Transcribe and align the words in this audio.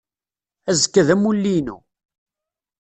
Azekka 0.69 1.01
d 1.07 1.09
amulli-inu. 1.13 1.77